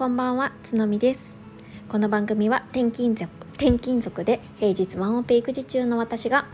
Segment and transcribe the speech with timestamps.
[0.00, 1.34] こんばんはつのみです。
[1.86, 6.46] この番組は転勤族転勤族で平日ワンオペ育児中の私が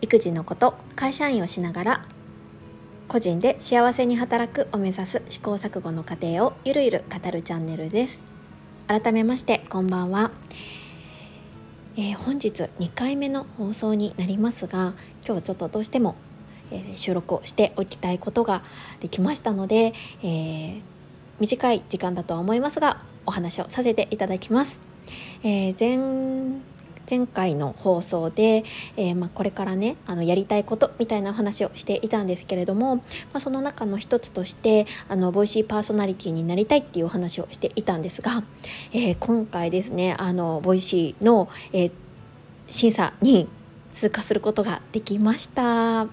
[0.00, 2.04] 育児のこと会社員をしながら
[3.06, 8.24] 個人で幸せに働くを目指す試行錯誤の過程をゆるゆる語るチャンネルです。
[8.88, 10.32] 改めましてこんばんは、
[11.96, 12.48] えー、本日
[12.80, 16.16] 2回目の放送になりますが今日ちょっとどうしても、
[16.72, 18.64] えー、収録をしておきたいことが
[18.98, 19.92] できましたので、
[20.24, 20.80] えー、
[21.40, 24.80] 短い時間だとは思いますがお話をさせていただきます。
[25.42, 26.60] えー、前
[27.08, 28.64] 前回の放送で、
[28.96, 33.02] えー、まあ、これからねあのやりたいことみたいな話をしていたんですけれども、ま
[33.34, 38.42] あ、その中の一つとしてあのボイシーパーソナリティになりたいっていうお話をしていたんですが、
[38.92, 41.90] えー、今回ですねあのボイシーの、え
[42.68, 43.48] 審査に
[43.92, 46.08] 通過することができました。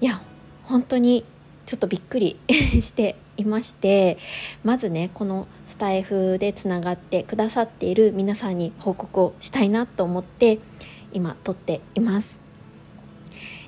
[0.00, 0.22] いや
[0.64, 1.26] 本当に
[1.66, 2.38] ちょっとびっくり
[2.80, 4.18] していまして
[4.64, 10.58] まずねこのスタイフでつながってくださっている皆さんに報告をしたいなと思って
[11.12, 12.42] 今撮っています。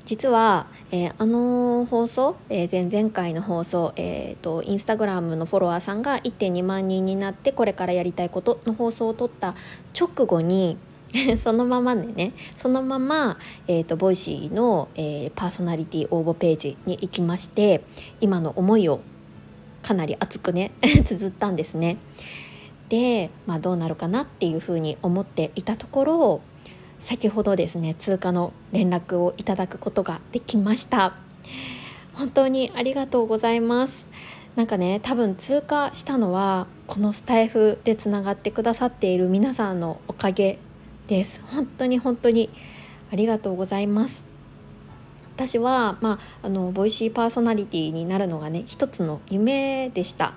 [0.04, 9.54] 実は、えー、あの放送、えー、前々回の放送、えーと、インスタグラムのフォロワーさんが1.2万人になってこれからやりたいことの放送を撮った
[9.98, 10.76] 直後に
[11.38, 17.82] そのままでねそのまま、えーと、ボイシーの、えー、パーソナリティ応募ページに行きまして
[18.20, 19.00] 今の思いを
[19.82, 20.72] かなり熱くね
[21.04, 21.98] 綴ったんですね。
[22.88, 26.40] で、まあ、どうなるかなっていうふうに思っていたところ
[27.00, 31.16] 先ほどですね通過の連絡をいただくことができました
[32.12, 34.06] 本当にありがとうございます
[34.54, 40.58] なんかね多分通過したのはこのスタエフでつながってくださっている皆さんのおかげ
[41.06, 41.40] です。
[41.46, 42.50] 本当に本当に。
[43.12, 44.24] ありがとうございます。
[45.36, 50.34] 私は、まあ、あのボイシーパーソナリティになるのがね一つの夢でした。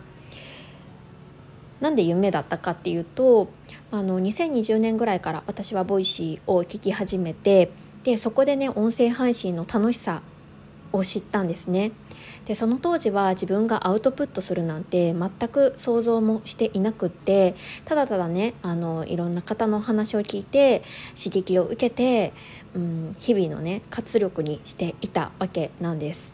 [1.80, 3.50] なんで夢だったかっていうと
[3.92, 7.72] あの2020年ぐらいから私はボイシーを聞き始めて
[8.04, 10.22] でそこでね音声配信の楽しさ
[10.92, 11.92] を知ったんですね。
[12.46, 17.56] でその当時は自分がアウトプットするなんて全く想像もしていなくって
[17.86, 20.84] ただただねあのいろんな方の話を聞いて
[21.16, 22.34] 刺激を受けて、
[22.74, 26.34] うん、日々のね活力にしていたわけなんです。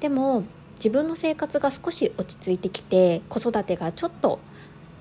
[0.00, 0.44] でも
[0.76, 4.40] 自分の生活が少し落ち着いてきて子育てがちょっと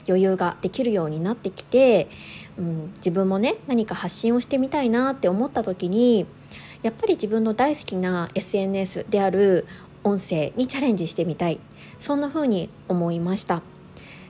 [0.07, 2.09] 余裕ができるようになってきて、
[2.57, 6.25] うん、自分もね何か発信をしてみたいなって思った時に
[6.81, 9.65] やっぱり自分の大好きな SNS である
[10.09, 11.59] 音声にチャレンジしてみたい
[11.99, 13.61] そんな風に思いました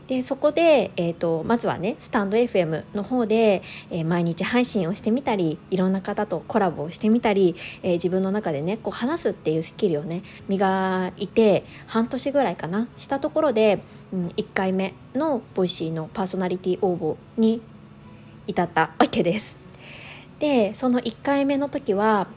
[0.09, 17.61] でそこで、えーと、まずはねスタンド FM の方で、えー、毎日配信をしてみたりいろんな方とコラボをしてみたり、えー、自分の中でねこう話すっていうスキルをね磨いて半年ぐらいかなしたところで、うん、1回目のボイシーのパーソナリティ応募に
[18.47, 19.59] 至ったわけです。
[20.39, 22.27] でその1回目の時は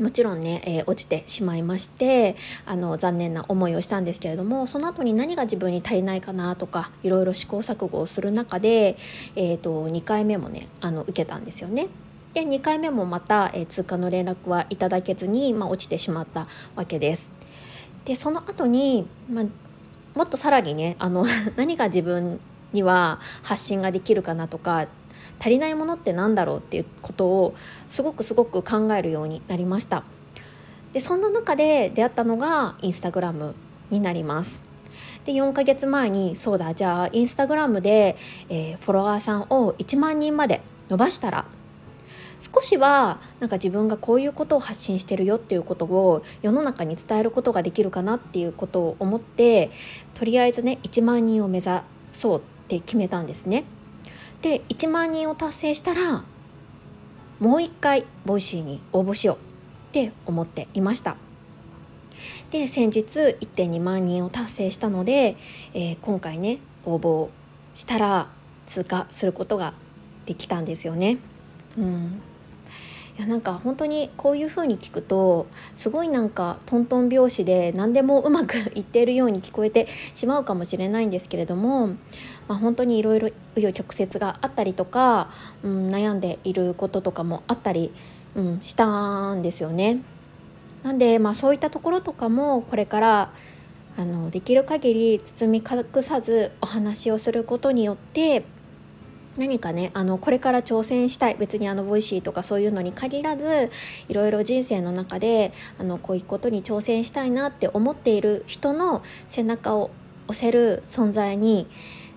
[0.00, 2.36] もちろんね、えー、落ちてしまいまして
[2.66, 8.96] あの残念な思いをしたんですけれどもその後に何が自分に足りないかなとかいろいろ試行錯誤をする中で、
[9.36, 11.88] えーと、2回目もねあの受けたんですよね。
[12.34, 17.30] で2回目もまた、えー、通過の連絡はいただけずに、まあ、落ちてしまったわけです。
[18.04, 19.44] でその後に、まあ、
[20.14, 21.24] もっとさらにねあの
[21.56, 22.38] 何が自分
[22.74, 24.86] には発信ができるかなとか
[25.38, 27.54] 足りないものって何だろうっていうことを
[27.88, 30.04] すごくすごく考えるようになりました
[30.92, 33.54] でそんな中で出会ったのがインスタグラム
[33.90, 34.62] になります
[35.24, 38.16] で4ヶ月前にそうだじゃあインスタグラムで、
[38.48, 41.44] えー、フォロワーさんを1万人まで伸ばしたら
[42.40, 49.70] 少しはなんか自分がこういうことを発信してるよっていうことを世の中に伝えることができるかなっていうことを思って
[50.14, 51.70] とりあえずね1万人を目指
[52.12, 53.64] そうって決めたんですね。
[54.42, 56.24] で1万人を達成したら
[57.40, 59.38] もう一回ボイシーに応募しようっ
[59.92, 61.16] て思っていました
[62.50, 65.36] で先日1.2万人を達成したので、
[65.74, 67.28] えー、今回ね応募
[67.74, 68.28] したら
[68.66, 69.74] 通過することが
[70.24, 71.18] できたんですよね。
[71.78, 72.20] うん
[73.16, 81.96] いやなんか本当にこういう風に聞くとすごいなんかトントン拍子で何でもうまくいっているように聞こえてしまうかもしれないんですけれども、ま
[82.50, 85.30] あ、本当にいろいろ紆余曲折があったりとか、
[85.62, 87.90] うん、悩んでいることとかもあったり、
[88.34, 90.02] うん、したんですよね。
[90.82, 93.32] なんで、まあ、そういったところとかもこれから
[93.98, 98.44] あのできる限り包み隠さずお話をすることによって
[99.36, 103.70] 何かねあのこれから挑戦したい別にあのボイシーとかそういうのに限らず
[104.08, 109.90] いろいろ人生の中であのこういうことに挑戦したいなって思っている人の背中を
[110.28, 111.68] 押せる存在に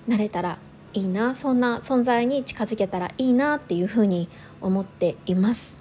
[0.08, 0.60] なれたら
[0.94, 4.30] いいなそんな存在に近づけたらいいなっていうふうに
[4.62, 5.78] 思っています。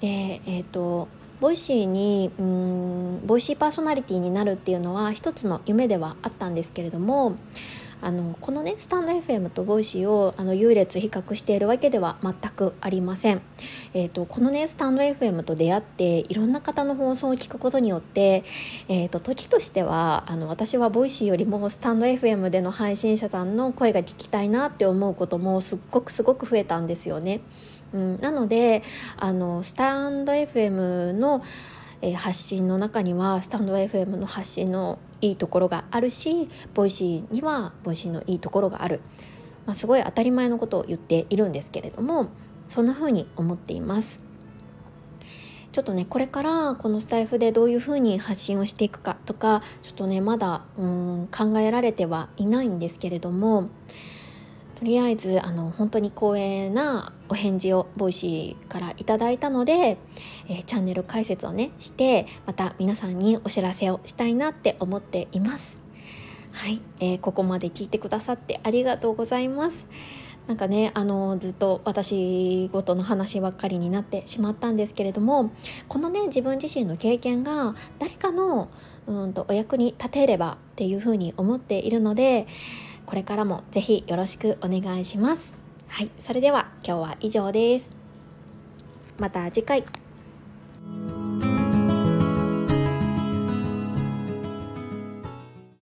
[0.00, 1.06] でえーと、
[1.40, 7.36] ボイシーにうんボイシーパーソナリティになるっていうのは一つの夢ではあったんですけれども
[8.02, 13.40] あのこのねスタンド FM とボイシーをあの優劣比較しているわけでは全くありません、
[13.94, 18.42] えーと、このねスタンド FM と出会っていろんな方の放送を聞くことによって、
[18.88, 27.40] えーと、時としてはあの私はボイシーよりもスタンド FM での配信者さんの声が聞きたいなって思うこともすっごくすごく増えたんですよね。
[27.94, 28.82] うん、なので
[29.16, 31.42] あのスタンド FM の
[32.02, 39.00] え発信の中にはスタンド FM の発信のいいところがあるしボイシーにはボイシーのいいところがある、
[39.66, 42.28] まあ、すごい当たり前のことを言っているんですけれども
[42.68, 44.32] そんな風に思っています。
[45.72, 53.70] ちょっとねこれからこのスタエフでどういうふうに発信をしていくかとかちょっとねまだうん考えられてはいないんですけれども
[54.82, 59.96] とりあえずあの本当に光栄なお返事を Voicy からいただいたので、
[60.48, 65.80] えー、チャンネル開設をねしてまた皆さんにお知らせをしたいなって思っています。
[66.50, 69.86] はい、えー、ここまで聞いてくださってありがとうございます。
[70.48, 75.52] なんかねあのずっと私ごとの話ばっかりになってしまったんですけれども
[75.86, 78.68] このね自分自身の経験が誰かの
[79.06, 82.48] うんとお役に立てればっていうふうに思っているので
[83.06, 85.56] これからもぜひよろしくお願いします。
[85.88, 87.90] はい、それでは今日は以上です。
[89.18, 90.01] また次回。